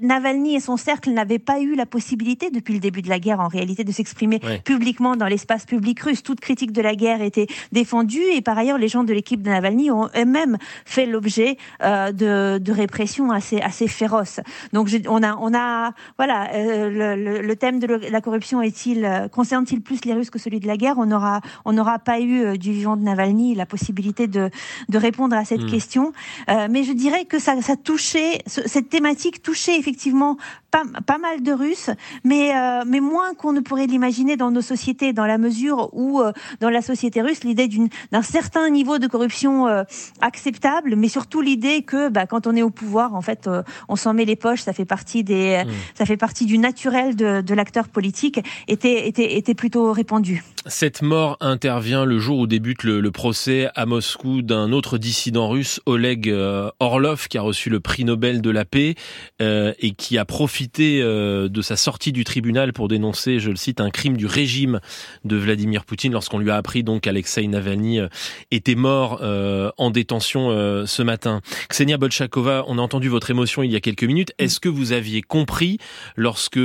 Navalny 0.00 0.54
et 0.56 0.60
son 0.60 0.76
cercle 0.76 1.10
n'avaient 1.10 1.38
pas 1.38 1.60
eu 1.60 1.74
la 1.74 1.86
possibilité 1.86 2.50
depuis 2.50 2.74
le 2.74 2.80
début 2.80 3.02
de 3.02 3.08
la 3.08 3.18
guerre, 3.18 3.40
en 3.40 3.48
réalité, 3.48 3.84
de 3.84 3.92
s'exprimer 3.92 4.40
publiquement 4.64 5.16
dans 5.16 5.26
l'espace 5.26 5.66
public 5.66 6.00
russe. 6.00 6.22
Toute 6.22 6.40
critique 6.40 6.72
de 6.72 6.82
la 6.82 6.94
guerre 6.94 7.22
était 7.22 7.46
défendue 7.72 8.22
et 8.34 8.40
par 8.40 8.56
ailleurs, 8.56 8.78
les 8.78 8.88
gens 8.88 9.04
de 9.04 9.12
l'équipe 9.12 9.42
de 9.42 9.50
Navalny 9.50 9.90
ont 9.90 10.08
eux-mêmes 10.16 10.56
fait 10.84 11.06
l'objet 11.06 11.56
euh, 11.82 12.12
de, 12.12 12.58
de 12.58 12.72
répression 12.72 13.30
assez 13.30 13.60
assez 13.60 13.88
féroces. 13.88 14.40
Donc 14.72 14.88
on 15.08 15.22
a 15.22 15.36
on 15.36 15.54
a 15.54 15.92
voilà 16.18 16.50
euh, 16.54 17.16
le, 17.16 17.42
le, 17.42 17.56
thème 17.56 17.78
de 17.78 17.86
la 17.86 18.20
corruption 18.20 18.62
est-il 18.62 19.04
euh, 19.04 19.28
concerne-t-il 19.28 19.82
plus 19.82 20.04
les 20.04 20.14
Russes 20.14 20.30
que 20.30 20.38
celui 20.38 20.60
de 20.60 20.66
la 20.66 20.76
guerre? 20.76 20.98
On 20.98 21.06
n'aura 21.06 21.40
on 21.64 21.72
n'aura 21.72 21.98
pas 21.98 22.20
eu 22.20 22.58
du 22.58 22.72
vivant 22.72 22.96
de 22.96 23.02
Navalny 23.02 23.54
la 23.54 23.66
possibilité 23.66 24.26
de 24.26 24.50
de 24.88 24.98
répondre 24.98 25.36
à 25.36 25.44
cette 25.44 25.62
hmm. 25.62 25.70
question. 25.70 26.12
mais 26.48 26.84
je 26.84 26.92
dirais 26.92 27.24
que 27.24 27.38
ça 27.38 27.60
ça 27.60 27.76
touchait 27.76 28.42
cette 28.46 28.79
thématique 28.88 29.42
touchait 29.42 29.78
effectivement 29.78 30.36
pas, 30.70 30.84
pas 31.06 31.18
mal 31.18 31.42
de 31.42 31.52
Russes, 31.52 31.90
mais, 32.24 32.54
euh, 32.54 32.84
mais 32.86 33.00
moins 33.00 33.34
qu'on 33.34 33.52
ne 33.52 33.60
pourrait 33.60 33.86
l'imaginer 33.86 34.36
dans 34.36 34.50
nos 34.50 34.60
sociétés, 34.60 35.12
dans 35.12 35.26
la 35.26 35.38
mesure 35.38 35.90
où, 35.92 36.20
euh, 36.20 36.32
dans 36.60 36.70
la 36.70 36.82
société 36.82 37.22
russe, 37.22 37.44
l'idée 37.44 37.68
d'un 38.12 38.22
certain 38.22 38.70
niveau 38.70 38.98
de 38.98 39.06
corruption 39.06 39.66
euh, 39.66 39.82
acceptable, 40.20 40.94
mais 40.96 41.08
surtout 41.08 41.40
l'idée 41.40 41.82
que 41.82 42.08
bah, 42.08 42.26
quand 42.26 42.46
on 42.46 42.54
est 42.54 42.62
au 42.62 42.70
pouvoir, 42.70 43.14
en 43.14 43.20
fait, 43.20 43.48
on 43.88 43.96
s'en 43.96 44.14
met 44.14 44.24
les 44.24 44.36
poches, 44.36 44.62
ça 44.62 44.72
fait 44.72 44.84
partie, 44.84 45.24
des, 45.24 45.64
mmh. 45.64 45.70
ça 45.94 46.06
fait 46.06 46.16
partie 46.16 46.46
du 46.46 46.58
naturel 46.58 47.16
de, 47.16 47.40
de 47.40 47.54
l'acteur 47.54 47.88
politique, 47.88 48.40
était, 48.68 49.08
était, 49.08 49.36
était 49.36 49.54
plutôt 49.54 49.92
répandue. 49.92 50.44
Cette 50.66 51.00
mort 51.02 51.36
intervient 51.40 52.04
le 52.04 52.18
jour 52.18 52.38
où 52.38 52.46
débute 52.46 52.82
le, 52.82 53.00
le 53.00 53.10
procès 53.10 53.68
à 53.74 53.86
Moscou 53.86 54.42
d'un 54.42 54.72
autre 54.72 54.98
dissident 54.98 55.48
russe, 55.48 55.80
Oleg 55.86 56.32
Orlov, 56.80 57.28
qui 57.28 57.38
a 57.38 57.42
reçu 57.42 57.70
le 57.70 57.80
prix 57.80 58.04
Nobel 58.04 58.42
de 58.42 58.50
la 58.50 58.64
paix 58.64 58.94
et 59.40 59.92
qui 59.96 60.18
a 60.18 60.24
profité 60.24 61.00
euh, 61.02 61.48
de 61.48 61.62
sa 61.62 61.76
sortie 61.76 62.12
du 62.12 62.24
tribunal 62.24 62.72
pour 62.72 62.88
dénoncer, 62.88 63.40
je 63.40 63.50
le 63.50 63.56
cite, 63.56 63.80
un 63.80 63.90
crime 63.90 64.16
du 64.16 64.26
régime 64.26 64.80
de 65.24 65.36
Vladimir 65.36 65.84
Poutine 65.84 66.12
lorsqu'on 66.12 66.38
lui 66.38 66.50
a 66.50 66.56
appris 66.56 66.82
donc 66.82 67.02
qu'Alexei 67.02 67.46
Navalny 67.46 68.00
euh, 68.00 68.08
était 68.50 68.74
mort 68.74 69.20
euh, 69.22 69.70
en 69.78 69.90
détention 69.90 70.50
ce 70.86 71.02
matin. 71.02 71.40
Ksenia 71.68 71.96
Bolchakova, 71.96 72.64
on 72.66 72.78
a 72.78 72.82
entendu 72.82 73.08
votre 73.08 73.30
émotion 73.30 73.62
il 73.62 73.70
y 73.70 73.76
a 73.76 73.80
quelques 73.80 74.04
minutes. 74.04 74.32
Est-ce 74.38 74.60
que 74.60 74.68
vous 74.68 74.92
aviez 74.92 75.22
compris 75.22 75.78
lorsque 76.16 76.60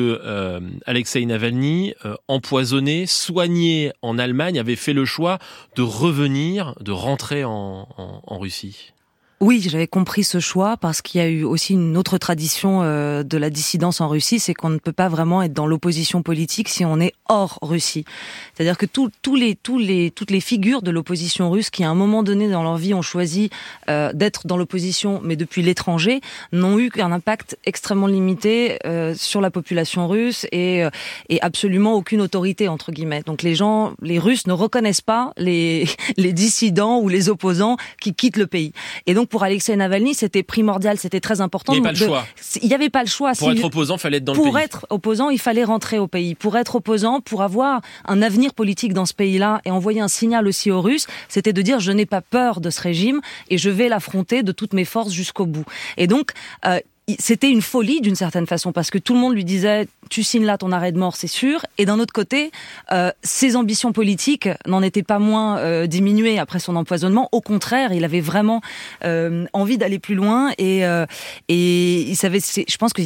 Alexei 0.86 1.26
Navalny, 1.26 1.94
empoisonné, 2.28 3.06
soigné 3.06 3.85
en 4.02 4.18
Allemagne, 4.18 4.60
avait 4.60 4.76
fait 4.76 4.94
le 4.94 5.06
choix 5.06 5.40
de 5.76 5.82
revenir, 5.82 6.76
de 6.82 6.92
rentrer 6.92 7.44
en 7.44 7.86
Russie 8.40 8.95
oui, 9.42 9.62
j'avais 9.68 9.88
compris 9.88 10.24
ce 10.24 10.40
choix 10.40 10.78
parce 10.78 11.02
qu'il 11.02 11.20
y 11.20 11.24
a 11.24 11.28
eu 11.28 11.44
aussi 11.44 11.74
une 11.74 11.98
autre 11.98 12.18
tradition 12.18 12.84
euh, 12.84 13.22
de 13.22 13.38
la 13.38 13.50
dissidence 13.50 14.00
en 14.00 14.08
Russie, 14.08 14.40
c'est 14.40 14.54
qu'on 14.54 14.70
ne 14.70 14.78
peut 14.78 14.94
pas 14.94 15.10
vraiment 15.10 15.42
être 15.42 15.52
dans 15.52 15.68
l'opposition 15.68 16.24
politique 16.24 16.70
si 16.70 16.86
on 16.86 17.02
est 17.02 17.14
hors 17.28 17.60
Russie. 17.62 18.06
C'est-à-dire 18.54 18.78
que 18.78 18.86
tous 18.86 19.36
les, 19.36 19.56
tous 19.56 19.78
les, 19.78 20.10
toutes 20.12 20.32
les 20.32 20.40
figures 20.40 20.82
de 20.82 20.90
l'opposition 20.90 21.52
russe 21.52 21.70
qui 21.70 21.84
à 21.84 21.90
un 21.90 21.96
moment 21.96 22.24
donné 22.24 22.50
dans 22.50 22.64
leur 22.64 22.78
vie 22.78 22.94
ont 22.94 23.02
choisi 23.02 23.50
euh, 23.90 24.14
d'être 24.14 24.48
dans 24.48 24.56
l'opposition, 24.56 25.20
mais 25.22 25.36
depuis 25.36 25.62
l'étranger, 25.62 26.22
n'ont 26.54 26.80
eu 26.80 26.90
qu'un 26.90 27.12
impact 27.12 27.58
extrêmement 27.66 28.08
limité 28.08 28.80
euh, 28.86 29.16
sur 29.16 29.42
la 29.42 29.52
population 29.52 30.08
russe 30.08 30.46
et, 30.54 30.86
et 31.28 31.42
absolument 31.42 31.96
aucune 31.96 32.22
autorité 32.22 32.70
entre 32.70 32.94
guillemets. 32.94 33.22
Donc 33.26 33.44
les 33.44 33.54
gens, 33.54 33.96
les 34.02 34.18
Russes 34.18 34.48
ne 34.48 34.54
reconnaissent 34.54 35.02
pas 35.02 35.34
les, 35.36 35.90
les 36.18 36.32
dissidents 36.32 37.02
ou 37.02 37.10
les 37.10 37.28
opposants 37.28 37.76
qui 38.00 38.14
quittent 38.14 38.38
le 38.38 38.48
pays. 38.48 38.72
Et 39.08 39.14
donc 39.14 39.25
pour 39.26 39.44
Alexei 39.44 39.76
Navalny, 39.76 40.14
c'était 40.14 40.44
primordial, 40.44 40.98
c'était 40.98 41.20
très 41.20 41.42
important. 41.42 41.74
Il 41.74 41.82
n'y 41.82 41.88
avait 41.88 41.94
pas 41.94 42.00
le 42.00 42.08
choix. 42.08 42.26
Il 42.62 42.68
n'y 42.68 42.74
avait 42.74 42.90
pas 42.90 43.04
le 43.04 43.10
choix. 43.10 43.34
Pour 43.34 43.50
être 43.52 43.66
opposant, 43.66 43.96
il 43.96 44.00
fallait 44.00 44.18
être 44.18 44.24
dans 44.24 44.34
le 44.34 44.40
pays. 44.40 44.46
Pour 44.46 44.58
être 44.58 44.86
opposant, 44.90 45.30
il 45.30 45.40
fallait 45.40 45.64
rentrer 45.64 46.00
au 46.00 46.08
pays. 46.08 46.36
Pour 46.36 46.58
être 46.58 46.76
opposant, 46.76 47.22
pour 47.22 47.42
avoir 47.42 47.82
un 48.06 48.22
avenir 48.22 48.54
politique 48.54 48.94
dans 48.94 49.06
ce 49.06 49.14
pays-là 49.14 49.62
et 49.66 49.72
envoyer 49.72 50.02
un 50.02 50.08
signal 50.08 50.48
aussi 50.48 50.72
aux 50.72 50.82
Russes, 50.82 51.08
c'était 51.30 51.54
de 51.54 51.62
dire 51.62 51.80
je 51.80 51.92
n'ai 51.92 52.06
pas 52.06 52.22
peur 52.22 52.62
de 52.62 52.70
ce 52.70 52.82
régime 52.82 53.22
et 53.50 53.58
je 53.58 53.70
vais 53.70 53.90
l'affronter 53.90 54.44
de 54.44 54.52
toutes 54.52 54.74
mes 54.74 54.86
forces 54.86 55.14
jusqu'au 55.14 55.46
bout. 55.46 55.66
Et 55.98 56.08
donc, 56.08 56.32
euh, 56.66 56.80
c'était 57.20 57.52
une 57.52 57.62
folie 57.62 58.02
d'une 58.02 58.16
certaine 58.16 58.48
façon 58.48 58.72
parce 58.72 58.90
que 58.90 58.98
tout 58.98 59.14
le 59.14 59.20
monde 59.20 59.36
lui 59.36 59.46
disait 59.46 59.88
tu 60.10 60.24
signes 60.24 60.46
là 60.46 60.58
ton 60.58 60.72
arrêt 60.72 60.92
de 60.92 60.98
mort 60.98 61.16
c'est 61.16 61.28
sûr. 61.28 61.64
Et 61.78 61.86
d'un 61.86 62.00
autre 62.00 62.14
côté 62.14 62.52
euh, 62.92 63.12
ses 63.22 63.56
ambitions 63.56 63.92
politiques 63.92 64.50
n'en 64.66 64.82
étaient 64.82 65.04
pas 65.04 65.20
moins 65.20 65.60
euh, 65.60 65.86
diminuées 65.86 66.40
après 66.40 66.60
son 66.60 66.76
empoisonnement. 66.76 67.30
Au 67.32 67.42
contraire 67.42 67.94
il 67.94 68.04
avait 68.04 68.22
vraiment 68.22 68.62
euh, 69.04 69.46
envie 69.54 69.78
d'aller 69.78 70.00
plus 70.00 70.16
loin 70.16 70.52
et 70.58 70.84
euh, 70.86 71.06
et 71.48 72.02
il 72.02 72.16
savait 72.16 72.40
je 72.40 72.78
pense 72.78 72.92
que 72.92 73.04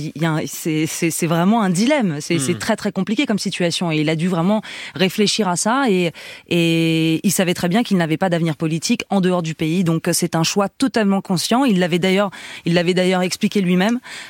c'est 0.48 0.86
c'est 0.86 1.28
vraiment 1.28 1.62
un 1.62 1.70
dilemme. 1.70 2.20
C'est 2.22 2.38
hmm. 2.38 2.58
très 2.58 2.78
très 2.78 2.94
compliqué 2.94 3.26
comme 3.26 3.40
situation 3.40 3.92
et 3.92 3.98
il 3.98 4.10
a 4.10 4.16
dû 4.16 4.30
vraiment 4.30 4.62
réfléchir 4.96 5.50
à 5.50 5.58
ça 5.58 5.90
et 5.90 6.14
et 6.48 7.20
il 7.24 7.32
savait 7.32 7.54
très 7.54 7.68
bien 7.68 7.84
qu'il 7.84 7.98
n'avait 7.98 8.18
pas 8.18 8.30
d'avenir 8.30 8.56
politique 8.56 9.04
en 9.10 9.20
dehors 9.20 9.44
du 9.44 9.56
pays. 9.56 9.84
Donc 9.84 10.08
c'est 10.14 10.36
un 10.36 10.44
choix 10.44 10.70
totalement 10.70 11.20
conscient. 11.20 11.66
Il 11.66 11.80
l'avait 11.80 12.00
d'ailleurs 12.00 12.32
il 12.64 12.76
l'avait 12.76 12.94
d'ailleurs 12.94 13.24
expliqué 13.24 13.60
lui-même 13.60 13.89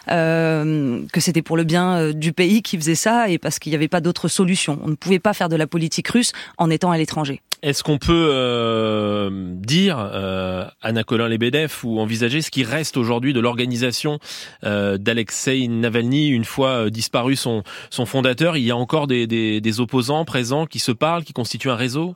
euh, 0.09 1.01
que 1.11 1.19
c'était 1.19 1.41
pour 1.41 1.57
le 1.57 1.63
bien 1.63 1.97
euh, 1.97 2.13
du 2.13 2.33
pays 2.33 2.61
qui 2.61 2.77
faisait 2.77 2.95
ça 2.95 3.29
et 3.29 3.37
parce 3.37 3.59
qu'il 3.59 3.71
n'y 3.71 3.75
avait 3.75 3.87
pas 3.87 4.01
d'autre 4.01 4.27
solution. 4.27 4.79
On 4.83 4.89
ne 4.89 4.95
pouvait 4.95 5.19
pas 5.19 5.33
faire 5.33 5.49
de 5.49 5.55
la 5.55 5.67
politique 5.67 6.07
russe 6.07 6.31
en 6.57 6.69
étant 6.69 6.91
à 6.91 6.97
l'étranger. 6.97 7.41
Est-ce 7.61 7.83
qu'on 7.83 7.97
peut 7.97 8.29
euh, 8.31 9.29
dire, 9.55 9.97
euh, 9.99 10.65
Anna 10.81 11.03
Colin-Lebedev, 11.03 11.73
ou 11.83 11.99
envisager 11.99 12.41
ce 12.41 12.51
qui 12.51 12.63
reste 12.63 12.95
aujourd'hui 12.95 13.33
de 13.33 13.41
l'organisation 13.41 14.19
d'Alexei 14.63 15.67
Navalny 15.67 16.29
une 16.29 16.45
fois 16.45 16.89
disparu 16.89 17.35
son, 17.35 17.63
son 17.89 18.05
fondateur? 18.05 18.55
Il 18.55 18.63
y 18.63 18.71
a 18.71 18.77
encore 18.77 19.07
des, 19.07 19.27
des 19.27 19.79
opposants 19.81 20.23
présents 20.23 20.65
qui 20.65 20.79
se 20.79 20.93
parlent, 20.93 21.25
qui 21.25 21.33
constituent 21.33 21.69
un 21.69 21.75
réseau? 21.75 22.15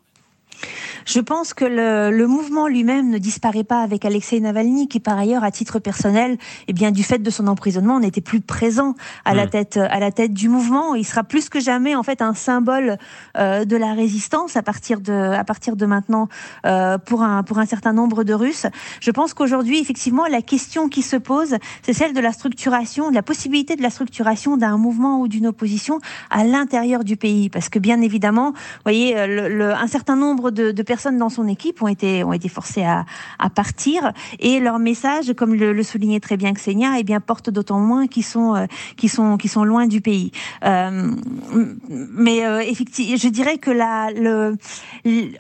Je 1.05 1.19
pense 1.19 1.53
que 1.53 1.65
le, 1.65 2.15
le 2.15 2.27
mouvement 2.27 2.67
lui-même 2.67 3.09
ne 3.09 3.17
disparaît 3.17 3.63
pas 3.63 3.81
avec 3.81 4.05
Alexei 4.05 4.39
Navalny, 4.39 4.87
qui 4.87 4.99
par 4.99 5.17
ailleurs, 5.17 5.43
à 5.43 5.51
titre 5.51 5.79
personnel, 5.79 6.37
eh 6.67 6.73
bien, 6.73 6.91
du 6.91 7.03
fait 7.03 7.19
de 7.19 7.29
son 7.29 7.47
emprisonnement, 7.47 7.99
n'était 7.99 8.21
plus 8.21 8.41
présent 8.41 8.95
à 9.25 9.33
la 9.33 9.45
hmm. 9.45 9.49
tête, 9.49 9.77
à 9.77 9.99
la 9.99 10.11
tête 10.11 10.33
du 10.33 10.49
mouvement. 10.49 10.95
Il 10.95 11.05
sera 11.05 11.23
plus 11.23 11.49
que 11.49 11.59
jamais, 11.59 11.95
en 11.95 12.03
fait, 12.03 12.21
un 12.21 12.33
symbole 12.33 12.97
euh, 13.37 13.65
de 13.65 13.75
la 13.75 13.93
résistance 13.93 14.55
à 14.55 14.63
partir 14.63 15.01
de, 15.01 15.13
à 15.13 15.43
partir 15.43 15.75
de 15.75 15.85
maintenant, 15.85 16.29
euh, 16.65 16.97
pour 16.97 17.23
un, 17.23 17.43
pour 17.43 17.59
un 17.59 17.65
certain 17.65 17.93
nombre 17.93 18.23
de 18.23 18.33
Russes. 18.33 18.67
Je 19.01 19.11
pense 19.11 19.33
qu'aujourd'hui, 19.33 19.79
effectivement, 19.79 20.25
la 20.27 20.41
question 20.41 20.89
qui 20.89 21.01
se 21.01 21.17
pose, 21.17 21.55
c'est 21.81 21.93
celle 21.93 22.13
de 22.13 22.19
la 22.19 22.31
structuration, 22.31 23.09
de 23.09 23.15
la 23.15 23.23
possibilité 23.23 23.75
de 23.75 23.81
la 23.81 23.89
structuration 23.89 24.57
d'un 24.57 24.77
mouvement 24.77 25.19
ou 25.19 25.27
d'une 25.27 25.47
opposition 25.47 25.99
à 26.29 26.43
l'intérieur 26.43 27.03
du 27.03 27.17
pays, 27.17 27.49
parce 27.49 27.69
que 27.69 27.79
bien 27.79 28.01
évidemment, 28.01 28.51
vous 28.51 28.81
voyez, 28.85 29.13
le, 29.27 29.49
le, 29.49 29.73
un 29.73 29.87
certain 29.87 30.15
nombre 30.15 30.42
de, 30.51 30.71
de 30.71 30.83
personnes 30.83 31.17
dans 31.17 31.29
son 31.29 31.47
équipe 31.47 31.81
ont 31.81 31.87
été, 31.87 32.23
ont 32.23 32.33
été 32.33 32.49
forcées 32.49 32.83
à, 32.83 33.05
à 33.39 33.49
partir 33.49 34.11
et 34.39 34.59
leur 34.59 34.79
message, 34.79 35.33
comme 35.33 35.53
le, 35.53 35.73
le 35.73 35.83
soulignait 35.83 36.19
très 36.19 36.37
bien 36.37 36.51
Xenia, 36.51 36.93
eh 36.97 37.03
bien, 37.03 37.19
porte 37.19 37.49
d'autant 37.49 37.79
moins 37.79 38.07
qu'ils 38.07 38.25
sont, 38.25 38.55
euh, 38.55 38.65
qui 38.97 39.09
sont, 39.09 39.37
qui 39.37 39.47
sont 39.47 39.63
loin 39.63 39.87
du 39.87 40.01
pays. 40.01 40.31
Euh, 40.63 41.11
mais 41.89 42.45
euh, 42.45 42.59
effectivement, 42.59 43.17
je 43.17 43.27
dirais 43.27 43.57
que 43.57 43.71
la, 43.71 44.11
le, 44.11 44.57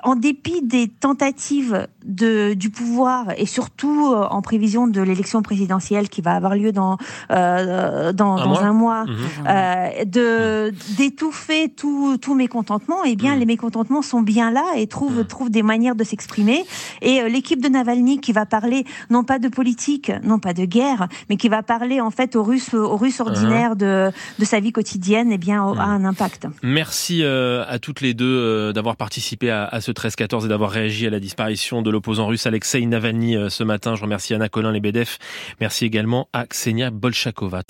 en 0.03 0.15
dépit 0.15 0.61
des 0.61 0.87
tentatives 0.87 1.87
de, 2.05 2.53
du 2.53 2.69
pouvoir 2.69 3.27
et 3.37 3.45
surtout 3.45 4.11
euh, 4.11 4.27
en 4.29 4.41
prévision 4.41 4.87
de 4.87 5.01
l'élection 5.01 5.41
présidentielle 5.41 6.09
qui 6.09 6.21
va 6.21 6.33
avoir 6.33 6.55
lieu 6.55 6.71
dans, 6.71 6.97
dans, 7.29 7.37
un, 7.37 8.13
dans 8.13 8.47
mois. 8.47 8.61
un 8.61 8.73
mois, 8.73 9.05
mhm. 9.05 10.09
de 10.09 10.73
d'étouffer 10.97 11.69
tout, 11.69 12.17
tout 12.17 12.35
mécontentement, 12.35 13.03
eh 13.05 13.15
bien, 13.15 13.33
mhm. 13.33 13.39
les 13.39 13.45
mécontentements 13.45 14.01
sont 14.01 14.21
bien 14.21 14.51
là 14.51 14.63
et 14.75 14.87
mhm. 15.01 15.25
trouvent 15.25 15.49
des 15.49 15.63
manières 15.63 15.95
de 15.95 16.03
s'exprimer. 16.03 16.63
Et 17.01 17.21
euh, 17.21 17.29
l'équipe 17.29 17.61
de 17.61 17.69
Navalny 17.69 18.19
qui 18.19 18.31
va 18.31 18.45
parler 18.45 18.85
non 19.09 19.23
pas 19.23 19.39
de 19.39 19.47
politique, 19.47 20.11
non 20.23 20.39
pas 20.39 20.53
de 20.53 20.65
guerre, 20.65 21.07
mais 21.29 21.37
qui 21.37 21.49
va 21.49 21.63
parler 21.63 22.01
en 22.01 22.11
fait 22.11 22.35
aux 22.35 22.43
Russes, 22.43 22.73
aux 22.73 22.97
Russes 22.97 23.19
ordinaires 23.19 23.75
de, 23.75 24.11
de 24.39 24.45
sa 24.45 24.59
vie 24.59 24.71
quotidienne, 24.71 25.31
eh 25.31 25.37
bien, 25.37 25.63
a 25.63 25.83
un 25.83 26.05
impact. 26.05 26.47
Merci 26.61 27.23
à 27.23 27.79
toutes 27.79 28.01
les 28.01 28.13
deux 28.13 28.73
d'avoir 28.73 28.95
participé 28.95 29.49
à, 29.49 29.65
à 29.65 29.81
ce 29.81 29.91
13-14 29.91 30.45
et 30.45 30.47
d'avoir 30.47 30.71
réagi 30.71 31.07
à 31.07 31.09
la 31.09 31.19
disparition 31.19 31.81
de 31.81 31.89
l'opposant 31.89 32.27
russe 32.27 32.45
Alexei 32.45 32.85
Navalny 32.85 33.35
ce 33.49 33.63
matin. 33.63 33.95
Je 33.95 34.01
remercie 34.01 34.33
Anna 34.33 34.49
Colin 34.49 34.71
Lebedev. 34.71 35.17
Merci 35.59 35.85
également 35.85 36.27
à 36.33 36.45
Ksenia 36.45 36.89
Bolchakova. 36.91 37.63